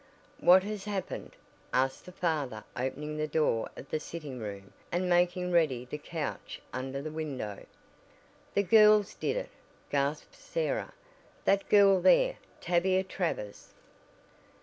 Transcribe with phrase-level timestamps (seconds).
[0.39, 1.35] "What has happened?"
[1.71, 6.59] asked the father opening the door of the sitting room and making ready the couch
[6.73, 7.67] under the window.
[8.55, 9.51] "The girls did it,"
[9.91, 10.93] gasped Sarah,
[11.45, 13.73] "that girl there, Tavia Travers!"